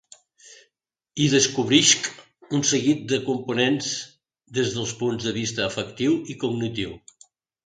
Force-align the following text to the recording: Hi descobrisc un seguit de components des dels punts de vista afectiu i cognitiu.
Hi 1.17 1.25
descobrisc 1.33 2.07
un 2.59 2.65
seguit 2.69 3.03
de 3.11 3.19
components 3.27 3.91
des 4.59 4.73
dels 4.79 4.95
punts 5.03 5.29
de 5.29 5.35
vista 5.37 5.67
afectiu 5.69 6.17
i 6.35 6.39
cognitiu. 6.47 6.99